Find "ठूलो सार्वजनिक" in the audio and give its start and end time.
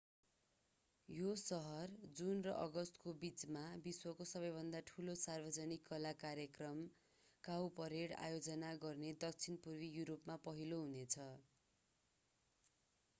4.87-5.85